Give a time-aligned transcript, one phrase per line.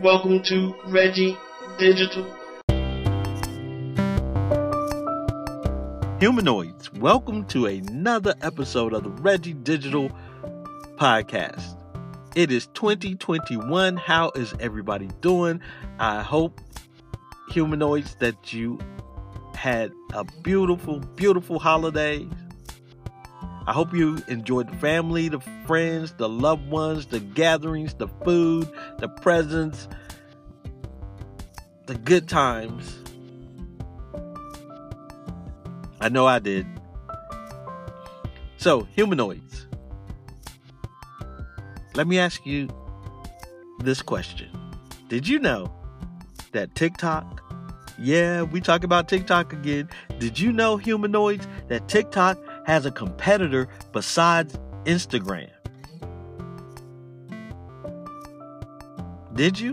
[0.00, 1.38] Welcome to Reggie
[1.78, 2.26] Digital.
[6.20, 10.10] Humanoids, welcome to another episode of the Reggie Digital
[10.96, 11.80] Podcast.
[12.34, 13.96] It is 2021.
[13.96, 15.62] How is everybody doing?
[15.98, 16.60] I hope,
[17.48, 18.78] humanoids, that you
[19.54, 22.28] had a beautiful, beautiful holiday.
[23.66, 28.70] I hope you enjoyed the family, the friends, the loved ones, the gatherings, the food,
[28.98, 29.88] the presents,
[31.86, 32.98] the good times.
[36.00, 36.64] I know I did.
[38.58, 39.66] So, humanoids.
[41.94, 42.68] Let me ask you
[43.80, 44.48] this question.
[45.08, 45.72] Did you know
[46.52, 47.42] that TikTok,
[47.98, 49.88] yeah, we talk about TikTok again.
[50.18, 55.50] Did you know, humanoids, that TikTok has a competitor besides Instagram?
[59.34, 59.72] Did you?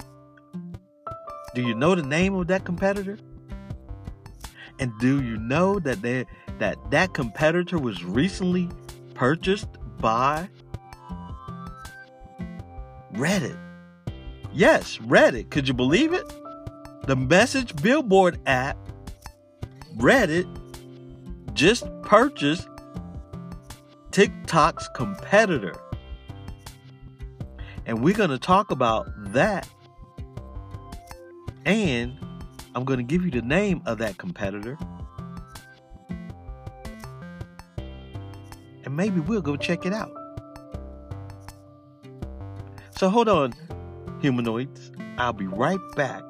[1.56, 3.18] Do you know the name of that competitor?
[4.80, 6.26] And do you know that they,
[6.60, 8.70] that that competitor was recently
[9.16, 10.48] purchased by
[13.14, 13.58] Reddit?
[14.52, 15.50] Yes, Reddit.
[15.50, 16.32] Could you believe it?
[17.08, 18.78] The message billboard app
[19.98, 20.46] Reddit
[21.54, 22.68] just purchased
[24.14, 25.74] TikTok's competitor.
[27.88, 29.68] And we're going to talk about that.
[31.66, 32.16] And
[32.76, 34.78] I'm going to give you the name of that competitor.
[38.86, 40.12] And maybe we'll go check it out.
[42.96, 43.54] So hold on,
[44.22, 44.92] humanoids.
[45.18, 46.22] I'll be right back.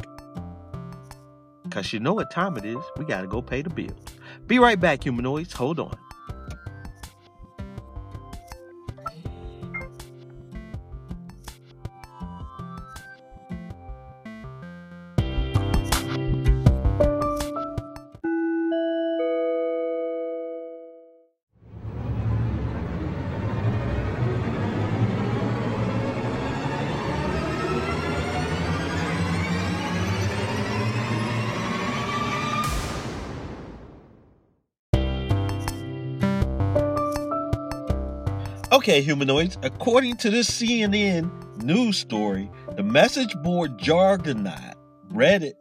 [1.63, 2.77] Because you know what time it is.
[2.95, 4.05] We got to go pay the bills.
[4.47, 5.51] Be right back, humanoids.
[5.51, 5.97] Hold on.
[38.73, 44.73] Okay, humanoids, according to this CNN news story, the message board Jargonaut,
[45.11, 45.53] Reddit,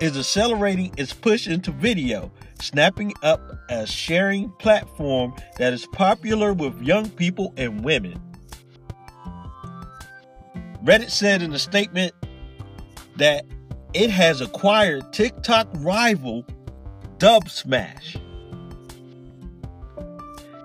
[0.00, 6.80] is accelerating its push into video, snapping up a sharing platform that is popular with
[6.80, 8.18] young people and women.
[10.82, 12.14] Reddit said in a statement
[13.18, 13.44] that
[13.92, 16.46] it has acquired TikTok rival
[17.18, 18.18] Dubsmash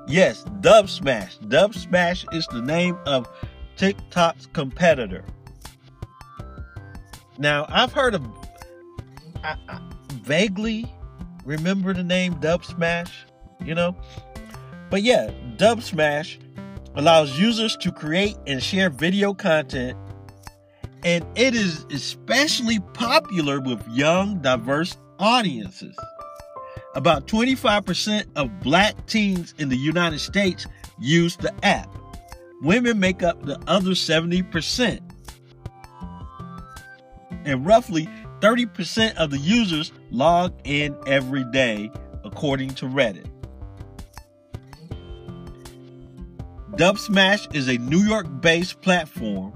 [0.08, 1.50] Yes, Dubsmash.
[1.50, 3.30] Dub Smash is the name of
[3.76, 5.26] TikTok's competitor.
[7.38, 8.26] Now, I've heard of,
[9.44, 9.80] I, I
[10.14, 10.90] vaguely
[11.44, 13.12] remember the name Dubsmash,
[13.64, 13.98] you know?
[14.90, 16.38] But yeah, Dubsmash
[16.96, 19.98] allows users to create and share video content,
[21.04, 25.98] and it is especially popular with young, diverse audiences.
[26.98, 30.66] About 25% of black teens in the United States
[30.98, 31.96] use the app.
[32.64, 35.00] Women make up the other 70%.
[37.46, 38.10] And roughly
[38.40, 41.92] 30% of the users log in every day,
[42.24, 43.30] according to Reddit.
[46.72, 49.54] Dubsmash is a New York based platform.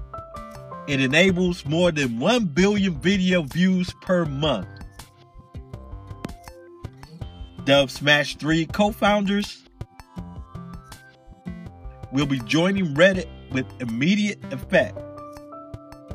[0.86, 4.68] It enables more than 1 billion video views per month.
[7.64, 9.62] Dubsmash 3 co founders
[12.10, 14.98] will be joining Reddit with immediate effect.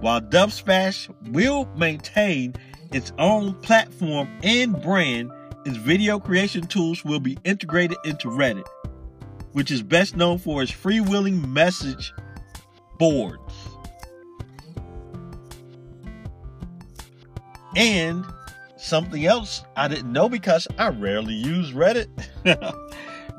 [0.01, 2.53] While Dubsmash will maintain
[2.91, 5.31] its own platform and brand,
[5.65, 8.67] its video creation tools will be integrated into Reddit,
[9.53, 12.13] which is best known for its freewheeling message
[12.99, 13.53] boards.
[17.75, 18.25] And
[18.77, 22.07] Something else I didn't know because I rarely use Reddit.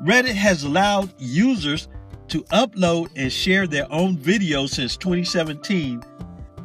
[0.03, 1.87] Reddit has allowed users
[2.27, 6.03] to upload and share their own videos since 2017,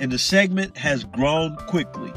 [0.01, 2.13] and the segment has grown quickly.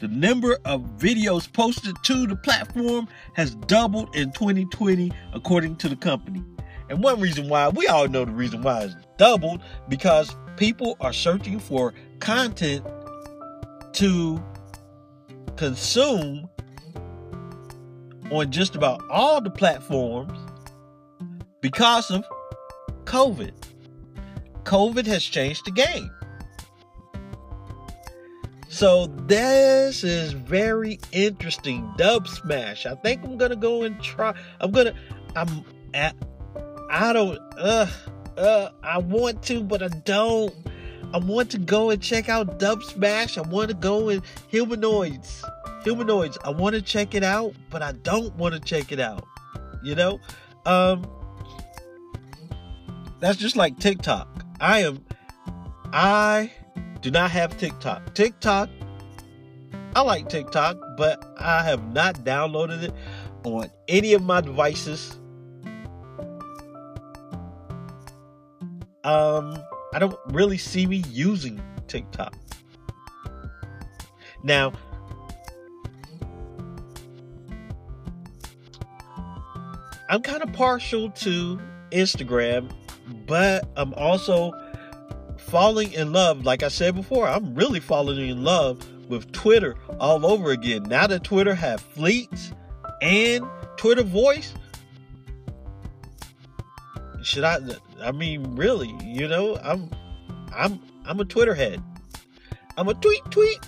[0.00, 5.96] The number of videos posted to the platform has doubled in 2020, according to the
[5.96, 6.42] company.
[6.88, 11.12] And one reason why, we all know the reason why it's doubled, because people are
[11.12, 12.84] searching for content
[13.94, 14.42] to
[15.56, 16.48] consume
[18.30, 20.38] on just about all the platforms
[21.60, 22.24] because of
[23.04, 23.52] COVID.
[24.64, 26.10] COVID has changed the game.
[28.68, 31.92] So this is very interesting.
[31.98, 32.86] Dub Smash.
[32.86, 34.32] I think I'm gonna go and try.
[34.60, 34.94] I'm gonna.
[35.34, 35.64] I'm.
[35.92, 36.14] At,
[36.88, 37.38] I don't.
[37.58, 37.86] Uh.
[38.36, 38.70] Uh.
[38.84, 40.54] I want to, but I don't.
[41.12, 43.36] I want to go and check out Dub Smash.
[43.36, 45.44] I want to go and Humanoids.
[45.82, 46.38] Humanoids.
[46.44, 49.24] I want to check it out, but I don't want to check it out.
[49.82, 50.20] You know?
[50.66, 51.04] Um
[53.18, 54.44] That's just like TikTok.
[54.60, 55.04] I am
[55.92, 56.52] I
[57.00, 58.14] do not have TikTok.
[58.14, 58.68] TikTok
[59.96, 62.94] I like TikTok, but I have not downloaded it
[63.42, 65.18] on any of my devices.
[69.02, 69.56] Um
[69.92, 72.34] I don't really see me using TikTok.
[74.42, 74.72] Now,
[80.08, 81.60] I'm kind of partial to
[81.92, 82.70] Instagram,
[83.26, 84.52] but I'm also
[85.38, 86.44] falling in love.
[86.44, 90.84] Like I said before, I'm really falling in love with Twitter all over again.
[90.84, 92.52] Now that Twitter have fleets
[93.02, 93.44] and
[93.76, 94.54] Twitter voice,
[97.22, 97.58] should I
[98.02, 99.90] I mean really, you know, I'm
[100.54, 101.82] I'm I'm a Twitter head.
[102.76, 103.58] I'm a tweet tweet.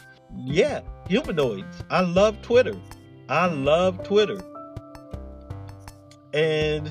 [0.45, 1.85] Yeah, humanoids.
[1.91, 2.75] I love Twitter.
[3.29, 4.41] I love Twitter.
[6.33, 6.91] And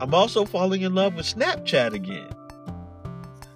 [0.00, 2.28] I'm also falling in love with Snapchat again.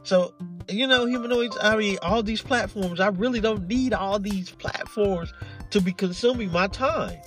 [0.04, 0.32] So,
[0.68, 5.32] you know, humanoids, I mean, all these platforms, I really don't need all these platforms
[5.70, 7.18] to be consuming my time.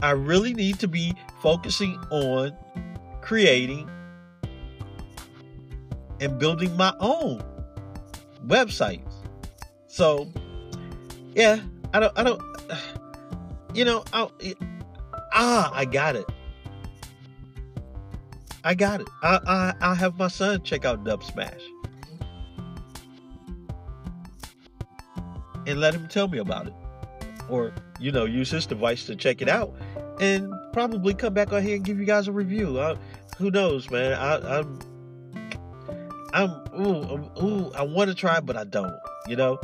[0.00, 2.56] I really need to be focusing on
[3.20, 3.90] creating
[6.20, 7.42] and building my own
[8.46, 9.12] websites.
[9.86, 10.32] So,
[11.34, 11.60] yeah,
[11.92, 12.42] I don't, I don't,
[13.74, 14.28] you know, I,
[15.32, 16.26] ah, I got it.
[18.64, 19.08] I got it.
[19.22, 21.60] I, I, I'll have my son check out Dub Smash.
[25.66, 26.74] And let him tell me about it.
[27.50, 29.74] Or, you know, use his device to check it out.
[30.20, 32.80] And probably come back on here and give you guys a review.
[32.80, 32.96] I,
[33.36, 34.12] who knows, man?
[34.14, 34.78] I, I'm,
[36.32, 38.94] I'm, ooh, ooh, I want to try, but I don't.
[39.26, 39.58] You know,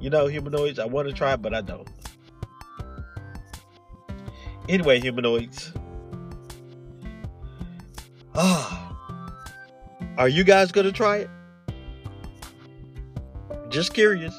[0.00, 0.78] you know, humanoids.
[0.78, 1.88] I want to try, but I don't.
[4.68, 5.72] Anyway, humanoids.
[8.34, 8.96] Ah,
[10.16, 11.30] are you guys gonna try it?
[13.68, 14.34] Just curious.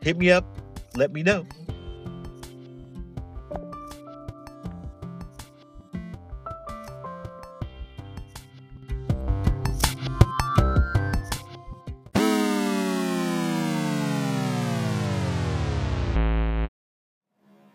[0.00, 0.44] Hit me up.
[0.96, 1.46] Let me know.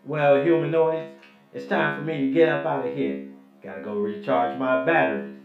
[0.06, 1.16] Well, humanoids,
[1.52, 3.26] it's time for me to get up out of here.
[3.60, 5.40] Gotta go recharge my batteries.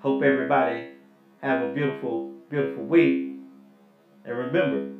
[0.00, 0.88] Hope everybody
[1.40, 3.36] have a beautiful, beautiful week.
[4.24, 4.90] And remember,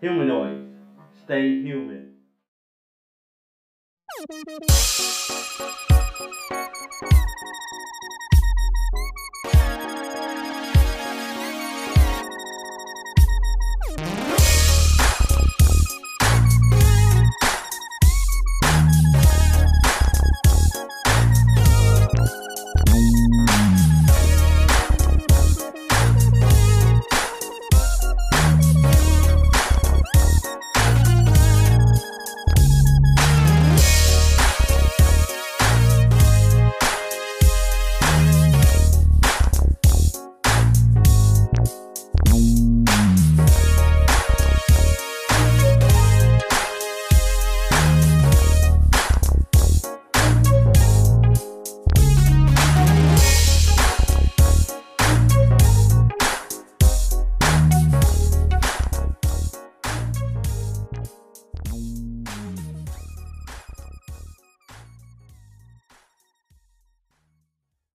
[0.00, 0.66] humanoids,
[1.22, 2.14] stay human.